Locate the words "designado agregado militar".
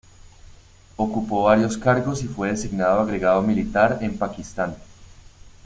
2.49-3.99